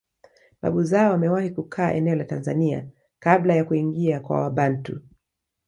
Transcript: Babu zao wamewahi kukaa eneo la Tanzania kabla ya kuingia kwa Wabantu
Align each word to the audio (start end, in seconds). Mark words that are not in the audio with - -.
Babu 0.61 0.83
zao 0.83 1.11
wamewahi 1.11 1.49
kukaa 1.49 1.91
eneo 1.91 2.15
la 2.15 2.23
Tanzania 2.23 2.85
kabla 3.19 3.55
ya 3.55 3.63
kuingia 3.65 4.19
kwa 4.19 4.41
Wabantu 4.41 4.99